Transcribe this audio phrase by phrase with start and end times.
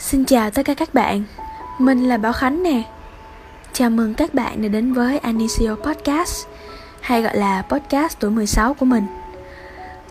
[0.00, 1.24] Xin chào tất cả các bạn,
[1.78, 2.82] mình là Bảo Khánh nè.
[3.72, 6.46] Chào mừng các bạn đã đến với Anisio Podcast
[7.00, 9.06] Hay gọi là podcast tuổi 16 của mình.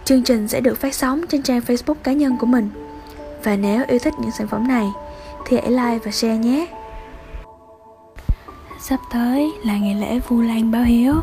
[0.05, 2.70] Chương trình sẽ được phát sóng trên trang Facebook cá nhân của mình.
[3.44, 4.88] Và nếu yêu thích những sản phẩm này
[5.46, 6.68] Thì hãy like và share nhé.
[8.80, 11.14] Sắp tới là ngày lễ Vu Lan báo hiếu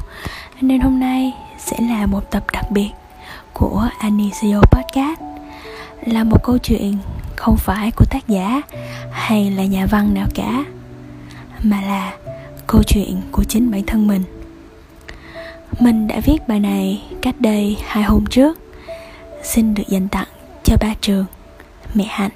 [0.61, 2.91] Nên hôm nay sẽ là một tập đặc biệt
[3.53, 5.21] của Anisio Podcast.
[6.07, 6.97] Là một câu chuyện
[7.37, 8.63] không phải của tác giả
[9.11, 10.65] hay là nhà văn nào cả,
[11.63, 12.15] mà là
[12.67, 14.23] câu chuyện của chính bản thân mình.
[15.81, 18.59] Mình đã viết bài này cách đây hai hôm trước.
[19.43, 20.29] Xin được dành tặng
[20.65, 21.25] cho ba trường,
[21.95, 22.31] mẹ hạnh,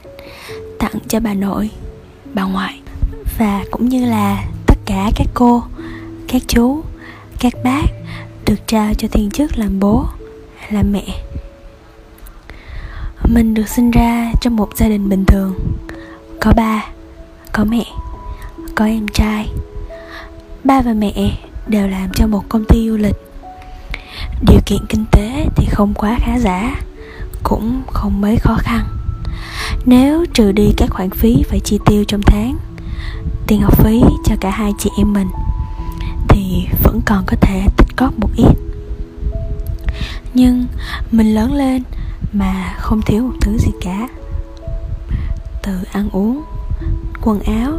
[0.79, 1.71] tặng cho bà nội,
[2.35, 2.81] bà ngoại,
[3.39, 5.63] và cũng như là tất cả các cô,
[6.29, 6.83] các chú,
[7.41, 7.83] các bác
[8.47, 10.05] được trao cho thiên chức làm bố,
[10.71, 11.05] làm mẹ
[13.29, 15.55] mình được sinh ra trong một gia đình bình thường.
[16.41, 16.85] Có ba,
[17.53, 17.85] có mẹ,
[18.75, 19.49] có em trai.
[20.65, 21.13] Ba và mẹ
[21.67, 23.17] đều làm cho một công ty du lịch.
[24.47, 26.81] Điều kiện kinh tế thì không quá khá giả,
[27.43, 28.85] cũng không mấy khó khăn.
[29.87, 32.57] Nếu trừ đi các khoản phí phải chi tiêu trong tháng,
[33.47, 35.29] tiền học phí cho cả hai chị em mình,
[36.29, 38.55] thì vẫn còn có thể tích cóp một ít.
[40.35, 40.67] Nhưng
[41.11, 41.83] mình lớn lên
[42.33, 44.09] mà không thiếu một thứ gì cả.
[45.63, 46.43] Từ ăn uống,
[47.23, 47.79] quần áo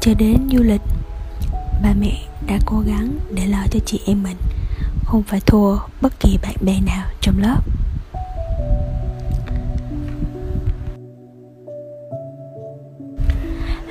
[0.00, 0.80] cho đến du lịch,
[1.82, 4.36] ba mẹ đã cố gắng để lo cho chị em mình,
[5.04, 7.60] không phải thua bất kỳ bạn bè nào trong lớp.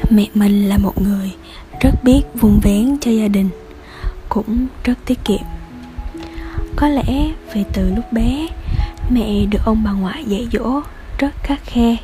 [0.10, 1.32] Mẹ mình là một người
[1.82, 3.50] rất biết vun vén cho gia đình,
[4.30, 5.42] cũng rất tiết kiệm.
[6.76, 8.48] Có lẽ vì từ lúc bé
[9.10, 10.82] mẹ được ông bà ngoại dạy dỗ
[11.18, 11.96] rất khắc khe,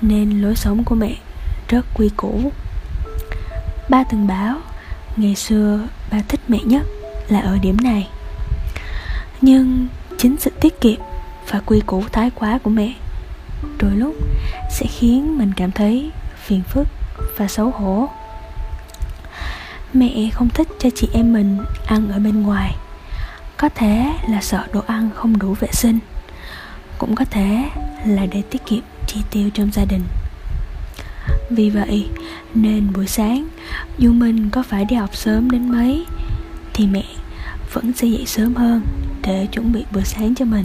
[0.00, 1.16] nên lối sống của mẹ
[1.68, 2.52] rất quy củ.
[3.88, 4.56] Ba từng báo
[5.16, 6.86] ngày xưa ba thích mẹ nhất
[7.28, 8.08] là ở điểm này.
[9.40, 9.88] Nhưng
[10.18, 11.00] chính sự tiết kiệm
[11.50, 12.94] và quy củ thái quá của mẹ
[13.78, 14.14] đôi lúc
[14.70, 16.88] sẽ khiến mình cảm thấy phiền phức
[17.36, 18.08] và xấu hổ.
[19.92, 22.76] Mẹ không thích cho chị em mình ăn ở bên ngoài,
[23.56, 25.98] có thể là sợ đồ ăn không đủ vệ sinh
[27.00, 27.68] cũng có thể
[28.06, 30.02] là để tiết kiệm chi tiêu trong gia đình.
[31.50, 32.08] Vì vậy,
[32.54, 33.48] nên buổi sáng,
[33.98, 36.06] dù mình có phải đi học sớm đến mấy,
[36.74, 37.04] thì mẹ
[37.72, 38.82] vẫn sẽ dậy sớm hơn
[39.22, 40.64] để chuẩn bị bữa sáng cho mình.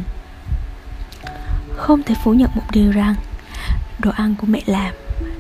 [1.75, 3.15] Không thể phủ nhận một điều rằng,
[3.99, 4.93] đồ ăn của mẹ làm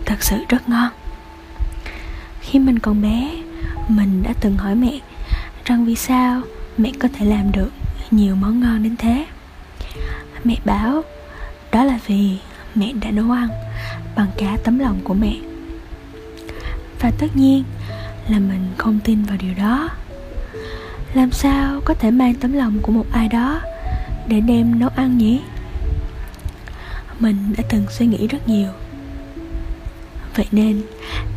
[0.05, 0.89] thật sự rất ngon.
[2.41, 3.31] Khi mình còn bé,
[3.87, 4.99] mình đã từng hỏi mẹ
[5.65, 6.41] rằng vì sao
[6.77, 7.71] mẹ có thể làm được
[8.11, 9.25] nhiều món ngon đến thế
[10.45, 11.03] mẹ bảo
[11.71, 12.37] đó là vì
[12.75, 13.47] mẹ đã nấu ăn
[14.15, 15.35] bằng cả tấm lòng của mẹ.
[16.99, 17.63] Và tất nhiên
[18.29, 19.89] là mình không tin vào điều đó.
[21.13, 23.61] Làm sao có thể mang tấm lòng của một ai đó
[24.27, 25.41] để đem nấu ăn nhỉ?
[27.19, 28.69] Mình đã từng suy nghĩ rất nhiều.
[30.35, 30.81] Vậy nên,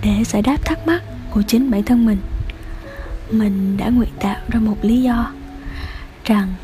[0.03, 2.19] để giải đáp thắc mắc của chính bản thân mình
[3.31, 5.33] mình đã nguyện tạo ra một lý do
[6.25, 6.55] rằng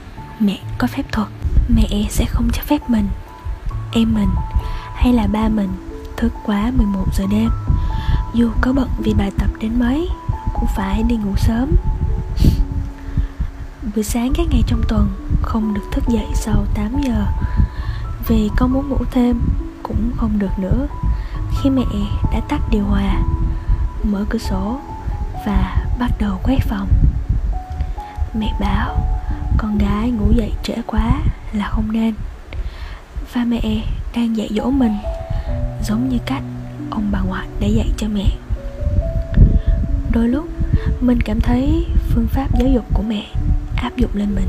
[0.41, 1.29] mẹ có phép thuật
[1.69, 3.09] mẹ sẽ không cho phép mình.
[3.93, 4.31] Em mình,
[4.95, 5.69] hay là ba mình,
[6.17, 7.51] thức quá 11 giờ đêm.
[8.35, 10.09] Dù có bận vì bài tập đến mấy,
[10.55, 11.71] cũng phải đi ngủ sớm.
[13.95, 15.09] Buổi sáng các ngày trong tuần
[15.43, 17.27] không được thức dậy sau 8 giờ.
[18.29, 19.41] Vì con muốn ngủ thêm
[19.83, 20.87] cũng không được nữa.
[21.63, 21.85] Khi mẹ
[22.33, 23.21] đã tắt điều hòa,
[24.03, 24.79] mở cửa sổ
[25.47, 26.89] và bắt đầu quét phòng.
[28.35, 28.97] Mẹ bảo
[29.59, 31.21] con gái ngủ dậy trễ quá
[31.53, 32.15] là không nên.
[33.33, 33.85] Và mẹ
[34.17, 34.97] đang dạy dỗ mình,
[35.83, 36.43] giống như cách
[36.91, 38.27] ông bà ngoại đã dạy cho mẹ.
[40.11, 40.49] Đôi lúc,
[41.01, 43.27] mình cảm thấy phương pháp giáo dục của mẹ
[43.77, 44.49] áp dụng lên mình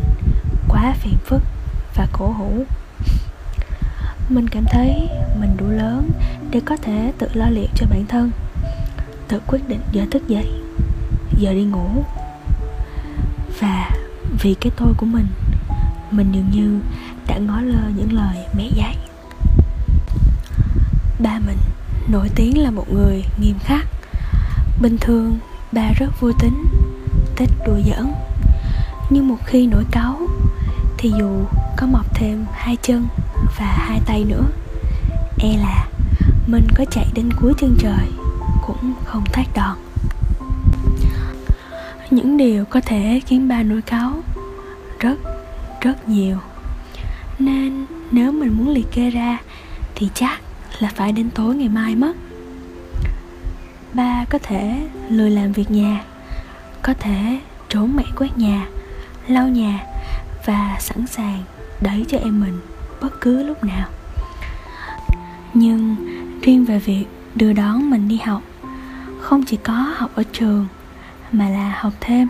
[0.68, 1.42] quá phiền phức
[1.96, 2.64] và cổ hủ.
[4.30, 6.10] Mình cảm thấy mình đủ lớn
[6.52, 8.32] để có thể tự lo liệu cho bản thân,
[9.28, 10.52] tự quyết định giờ thức dậy,
[11.40, 12.04] giờ đi ngủ.
[13.60, 13.90] Và
[14.42, 15.28] vì cái tôi của mình.
[16.12, 16.80] Mình dường như
[17.28, 18.98] đã ngó lơ những lời mẹ dạy.
[21.20, 21.58] Ba mình
[22.08, 23.88] nổi tiếng là một người nghiêm khắc.
[24.82, 25.40] Bình thường,
[25.72, 26.66] ba rất vui tính,
[27.36, 28.14] thích đùa giỡn.
[29.10, 30.20] Nhưng một khi nổi cáu,
[30.98, 31.46] thì dù
[31.78, 33.08] có mọc thêm hai chân
[33.58, 34.44] và hai tay nữa
[35.40, 35.88] e là
[36.48, 38.08] mình có chạy đến cuối chân trời
[38.68, 39.85] cũng không thoát đòn
[42.16, 44.24] những điều có thể khiến ba nổi cáu
[45.00, 45.16] rất
[45.82, 46.38] rất nhiều.
[47.40, 49.38] Nên nếu mình muốn liệt kê ra,
[49.96, 50.40] thì chắc
[50.80, 52.14] là phải đến tối ngày mai mất.
[53.94, 56.04] Ba có thể lười làm việc nhà,
[56.82, 57.40] có thể
[57.70, 58.68] trốn mẹ quét nhà,
[59.28, 59.80] lau nhà
[60.46, 61.44] và sẵn sàng
[61.82, 62.60] đẩy cho em mình
[63.02, 63.88] bất cứ lúc nào.
[65.54, 65.96] Nhưng
[66.42, 68.42] riêng về việc đưa đón mình đi học,
[69.20, 70.68] không chỉ có học ở trường
[71.38, 72.28] mà là học thêm,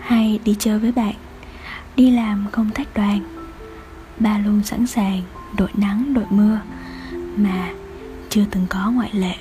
[0.00, 1.14] hay đi chơi với bạn,
[1.96, 3.20] đi làm công tác đoàn.
[4.18, 5.22] Ba luôn sẵn sàng
[5.58, 6.60] đội nắng, đội mưa
[7.36, 7.68] mà
[8.30, 9.34] chưa từng có ngoại lệ.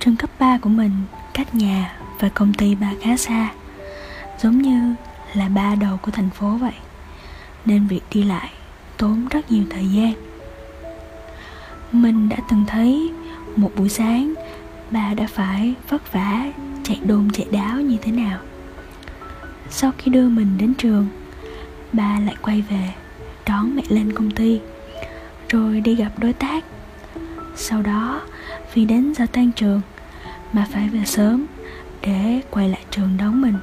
[0.00, 0.92] Trường cấp 3 của mình
[1.34, 3.52] cách nhà và công ty ba khá xa,
[4.38, 4.94] giống như
[5.34, 6.74] là ba đầu của thành phố vậy,
[7.64, 8.50] nên việc đi lại
[8.96, 10.12] tốn rất nhiều thời gian.
[11.92, 13.12] Mình đã từng thấy
[13.56, 14.34] một buổi sáng
[14.90, 16.44] bà đã phải vất vả
[16.88, 18.40] chạy đôn, chạy đáo như thế nào.
[19.70, 21.08] Sau khi đưa mình đến trường,
[21.92, 22.94] ba lại quay về,
[23.46, 24.60] đón mẹ lên công ty,
[25.48, 26.64] rồi đi gặp đối tác.
[27.56, 28.20] Sau đó,
[28.74, 29.80] vì đến giờ tan trường
[30.52, 31.46] mà phải về sớm
[32.02, 33.54] để quay lại trường đón mình.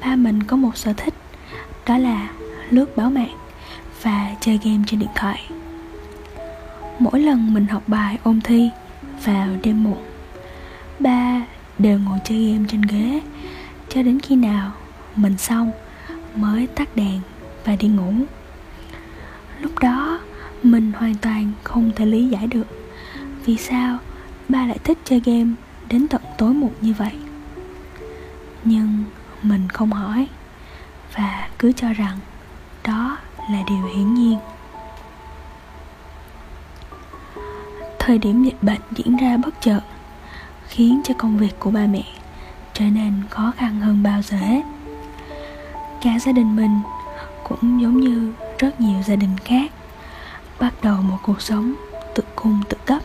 [0.00, 1.14] Ba mình có một sở thích,
[1.86, 2.28] đó là
[2.70, 3.36] lướt báo mạng
[4.02, 5.50] và chơi game trên điện thoại.
[6.98, 8.70] Mỗi lần mình học bài, ôn thi
[9.24, 10.09] vào đêm muộn
[11.00, 11.46] ba
[11.78, 13.20] đều ngồi chơi game trên ghế.
[13.88, 14.72] Cho đến khi nào
[15.16, 15.72] mình xong
[16.36, 17.20] mới tắt đèn
[17.64, 18.12] và đi ngủ.
[19.60, 20.20] Lúc đó,
[20.62, 22.66] mình hoàn toàn không thể lý giải được
[23.44, 23.98] vì sao
[24.48, 25.50] ba lại thích chơi game
[25.88, 27.12] đến tận tối muộn như vậy.
[28.64, 29.04] Nhưng
[29.42, 30.26] mình không hỏi
[31.16, 32.18] và cứ cho rằng
[32.84, 33.18] đó
[33.50, 34.38] là điều hiển nhiên.
[37.98, 39.80] Thời điểm dịch bệnh diễn ra bất chợt
[40.70, 42.02] khiến cho công việc của ba mẹ
[42.72, 44.62] trở nên khó khăn hơn bao giờ hết.
[46.02, 46.80] Cả gia đình mình
[47.48, 49.72] cũng giống như rất nhiều gia đình khác,
[50.60, 51.74] bắt đầu một cuộc sống
[52.14, 53.02] tự cung tự cấp.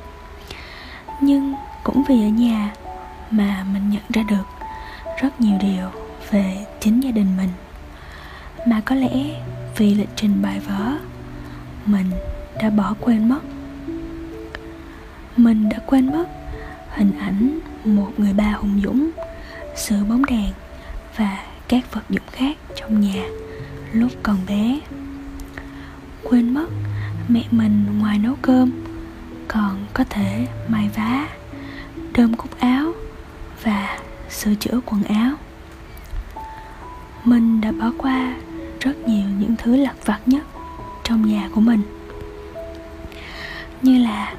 [1.21, 1.53] Nhưng
[1.83, 2.73] cũng vì ở nhà
[3.31, 4.47] mà mình nhận ra được
[5.21, 5.89] rất nhiều điều
[6.31, 7.49] về chính gia đình mình.
[8.67, 9.41] Mà có lẽ
[9.77, 10.93] vì lịch trình bài vở,
[11.85, 12.11] mình
[12.61, 13.41] đã bỏ quên mất.
[15.37, 16.25] Mình đã quên mất
[16.95, 19.09] hình ảnh một người ba hùng dũng,
[19.75, 20.51] sự bóng đèn
[21.17, 23.23] và các vật dụng khác trong nhà
[23.93, 24.79] lúc còn bé.
[26.23, 26.67] Quên mất,
[27.27, 28.71] mẹ mình ngoài nấu cơm,
[29.47, 31.27] còn có thể may vá,
[32.13, 32.91] đơm cúc áo
[33.63, 33.99] và
[34.29, 35.31] sửa chữa quần áo.
[37.23, 38.35] Mình đã bỏ qua
[38.79, 40.43] rất nhiều những thứ lặt vặt nhất
[41.03, 41.81] trong nhà của mình,
[43.81, 44.33] như là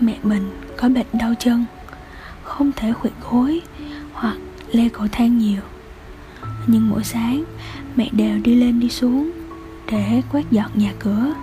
[0.00, 1.64] mẹ mình có bệnh đau chân
[2.50, 3.60] không thể khuỵu gối
[4.12, 4.36] hoặc
[4.72, 5.62] leo cầu thang nhiều.
[6.66, 7.44] Nhưng mỗi sáng,
[7.96, 9.30] mẹ đều đi lên đi xuống
[9.92, 11.34] để quét dọn nhà cửa.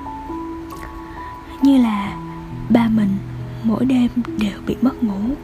[1.62, 2.18] Như là
[2.70, 3.18] ba mình
[3.64, 4.10] mỗi đêm
[4.40, 5.36] đều bị mất ngủ.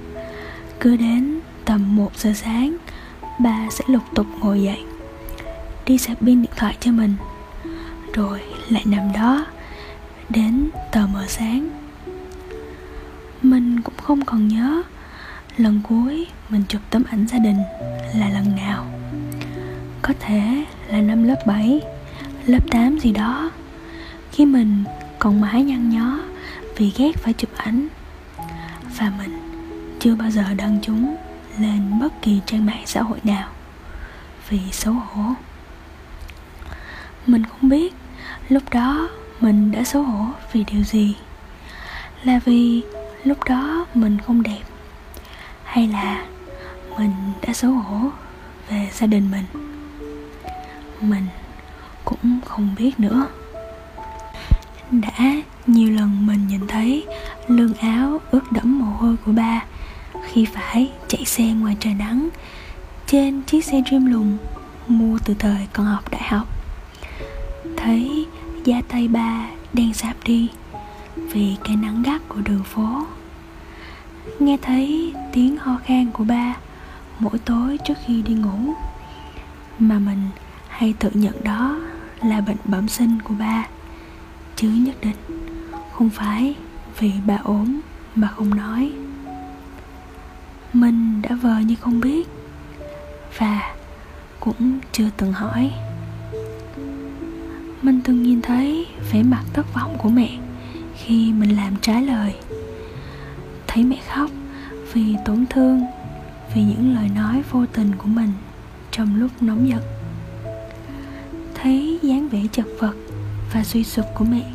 [0.80, 2.77] Cứ đến tầm 1 giờ sáng,
[3.39, 4.83] ba sẽ lục tục ngồi dậy,
[5.86, 7.15] đi sạc pin điện thoại cho mình.
[8.13, 9.45] Rồi lại nằm đó
[10.30, 11.69] đến tờ mờ sáng.
[13.42, 14.83] Mình cũng không còn nhớ
[15.57, 17.57] lần cuối mình chụp tấm ảnh gia đình
[18.15, 18.85] là lần nào?
[20.01, 21.81] Có thể là năm lớp 7
[22.45, 23.51] lớp 8 gì đó.
[24.31, 24.83] Khi mình
[25.19, 26.19] còn mãi nhăn nhó
[26.77, 27.88] vì ghét phải chụp ảnh.
[28.97, 29.39] Và mình
[30.00, 31.15] chưa bao giờ đăng chúng
[31.57, 33.50] lên bất kỳ trang mạng xã hội nào
[34.50, 35.24] vì xấu hổ.
[37.27, 37.93] Mình không biết
[38.50, 41.15] lúc đó mình đã xấu hổ vì điều gì.
[42.24, 42.81] Là vì
[43.24, 44.62] lúc đó mình không đẹp
[45.74, 46.25] hay là
[46.98, 47.12] mình
[47.48, 48.10] đã xấu hổ
[48.70, 49.46] về gia đình mình?
[51.01, 51.25] Mình
[52.06, 53.27] cũng không biết nữa.
[54.92, 55.36] Đã
[55.68, 57.06] nhiều lần mình nhìn thấy
[57.48, 59.65] lưng áo ướt đẫm mồ hôi của ba
[60.24, 62.30] khi phải chạy xe ngoài trời nắng
[63.08, 64.38] trên chiếc xe dream lùng
[64.88, 66.48] mua từ thời còn học đại học.
[67.77, 68.25] Thấy
[68.65, 70.50] da tay ba đen sạp đi
[71.15, 73.06] vì cái nắng gắt của đường phố
[74.39, 76.56] nghe thấy tiếng ho khan của ba,
[77.20, 78.74] mỗi tối trước khi đi ngủ,
[79.80, 80.22] mà mình
[80.68, 81.80] hay tự nhận đó
[82.24, 83.68] là bệnh bẩm sinh của ba.
[84.56, 85.15] Chứ nhất định
[85.94, 86.56] không phải
[87.00, 87.80] vì ba ốm
[88.15, 88.92] mà không nói.
[90.74, 92.27] Mình đã vờ như không biết
[93.38, 93.75] và
[94.39, 95.72] cũng chưa từng hỏi.
[97.82, 100.30] Mình từng nhìn thấy vẻ mặt thất vọng của mẹ
[100.96, 102.36] khi mình làm trái lời
[103.74, 104.30] thấy mẹ khóc
[104.94, 105.86] vì tổn thương,
[106.56, 108.32] vì những lời nói vô tình của mình
[108.92, 109.82] trong lúc nóng giận.
[111.56, 112.94] Thấy dáng vẻ chật vật
[113.53, 114.51] và suy sụp của mẹ,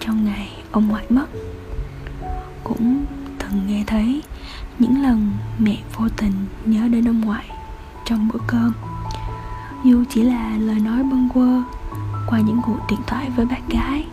[0.00, 1.26] trong ngày ông ngoại mất
[2.64, 3.04] cũng
[3.38, 4.22] từng nghe thấy
[4.78, 6.32] những lần mẹ vô tình
[6.64, 7.44] nhớ đến ông ngoại
[8.04, 8.72] trong bữa cơm.
[9.84, 11.62] Dù chỉ là lời nói bâng quơ
[12.26, 14.06] qua những cuộc điện thoại với bác gái,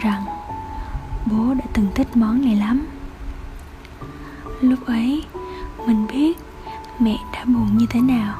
[0.00, 0.24] rằng
[1.26, 2.86] bố đã từng thích món này lắm
[4.60, 5.22] lúc ấy,
[5.86, 6.38] mình biết
[6.98, 8.38] mẹ đã buồn như thế nào.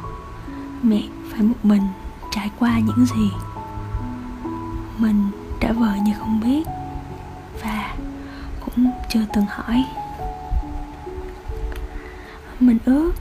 [0.83, 1.83] Mẹ phải một mình
[2.31, 3.31] trải qua những gì.
[4.99, 6.67] Mình đã vờ như không biết
[7.63, 7.95] và
[8.61, 9.85] cũng chưa từng hỏi.
[12.61, 13.13] Mình ước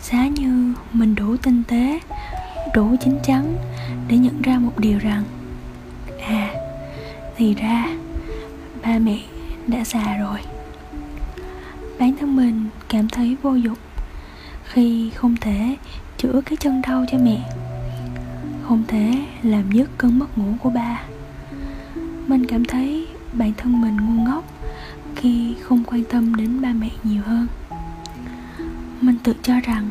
[0.00, 2.00] giá như mình đủ tinh tế,
[2.74, 3.56] đủ chín chắn
[4.08, 5.24] để nhận ra một điều rằng
[6.26, 6.50] à
[7.36, 7.86] thì ra
[8.82, 9.18] ba mẹ
[9.66, 10.57] đã già rồi
[11.98, 13.78] bản thân mình cảm thấy vô dụng
[14.64, 15.76] khi không thể
[16.18, 17.50] chữa cái chân đau cho mẹ.
[18.62, 21.02] Không thể làm dứt cơn mất ngủ của ba.
[22.26, 24.44] Mình cảm thấy bản thân mình ngu ngốc
[25.16, 27.46] khi không quan tâm đến ba mẹ nhiều hơn.
[29.00, 29.90] Mình tự cho rằng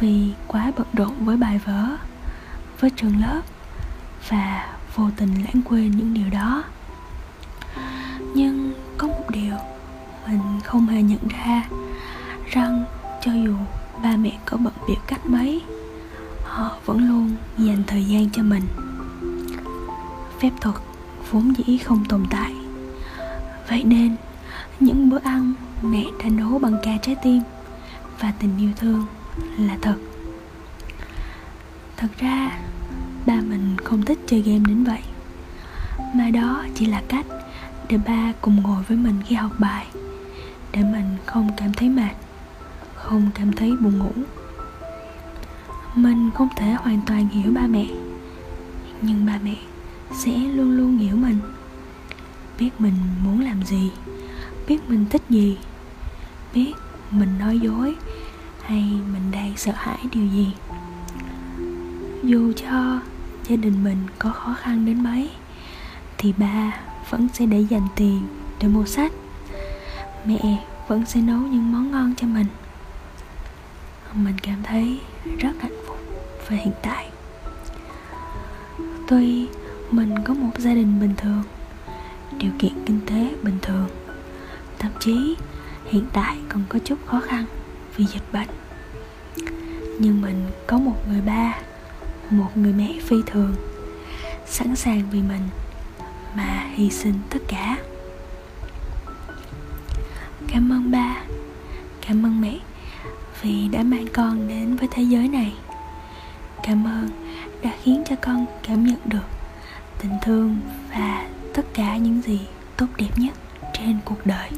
[0.00, 1.96] vì quá bận rộn với bài vở,
[2.80, 3.40] với trường lớp
[4.28, 6.64] và vô tình lãng quên những điều đó.
[8.34, 8.73] Nhưng
[10.64, 11.68] không hề nhận ra
[12.50, 12.84] rằng
[13.22, 13.54] cho dù
[14.02, 15.62] ba mẹ có bận biểu cách mấy,
[16.44, 18.62] họ vẫn luôn dành thời gian cho mình.
[20.40, 20.76] Phép thuật
[21.30, 22.54] vốn dĩ không tồn tại.
[23.68, 24.16] Vậy nên,
[24.80, 27.42] những bữa ăn mẹ đã nấu bằng cả trái tim
[28.20, 29.06] và tình yêu thương
[29.58, 29.96] là thật.
[31.96, 32.58] Thật ra,
[33.26, 35.02] ba mình không thích chơi game đến vậy,
[36.14, 37.26] mà đó chỉ là cách
[37.88, 39.86] để ba cùng ngồi với mình khi học bài
[40.74, 42.12] để mình không cảm thấy mệt,
[42.94, 44.12] không cảm thấy buồn ngủ.
[45.94, 47.86] Mình không thể hoàn toàn hiểu ba mẹ,
[49.02, 49.56] nhưng ba mẹ
[50.12, 51.38] sẽ luôn luôn hiểu mình.
[52.58, 53.90] Biết mình muốn làm gì,
[54.68, 55.58] biết mình thích gì,
[56.54, 56.72] biết
[57.10, 57.94] mình nói dối
[58.62, 60.52] hay mình đang sợ hãi điều gì.
[62.22, 63.00] Dù cho
[63.48, 65.30] gia đình mình có khó khăn đến mấy,
[66.18, 66.76] thì ba
[67.10, 68.22] vẫn sẽ để dành tiền
[68.60, 69.12] để mua sách
[70.26, 72.46] mẹ vẫn sẽ nấu những món ngon cho mình.
[74.14, 75.00] Mình cảm thấy
[75.38, 75.98] rất hạnh phúc
[76.48, 77.10] về hiện tại.
[79.08, 79.48] Tuy
[79.90, 81.42] mình có một gia đình bình thường,
[82.38, 83.88] điều kiện kinh tế bình thường,
[84.78, 85.36] thậm chí
[85.84, 87.44] hiện tại còn có chút khó khăn
[87.96, 88.48] vì dịch bệnh.
[89.98, 91.58] Nhưng mình có một người ba,
[92.30, 93.54] một người mẹ phi thường,
[94.46, 95.48] sẵn sàng vì mình
[96.36, 97.78] mà hy sinh tất cả
[100.54, 101.16] cảm ơn ba.
[102.06, 102.58] Cảm ơn mẹ
[103.42, 105.54] vì đã mang con đến với thế giới này.
[106.62, 107.08] Cảm ơn
[107.62, 109.26] đã khiến cho con cảm nhận được
[109.98, 112.40] tình thương và tất cả những gì
[112.76, 113.34] tốt đẹp nhất
[113.72, 114.50] trên cuộc đời.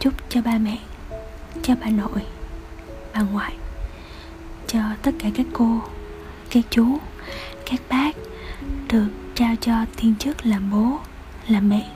[0.00, 0.78] Chúc cho ba mẹ,
[1.62, 2.22] cho bà nội,
[3.14, 3.54] bà ngoại,
[4.66, 5.82] cho tất cả các cô,
[6.50, 6.98] các chú,
[7.70, 8.16] các bác
[8.92, 10.98] được trao cho thiên chức làm bố,
[11.48, 11.90] làm mẹ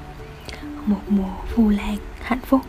[0.86, 1.96] một mùa vu lan
[2.32, 2.60] hạnh phúc.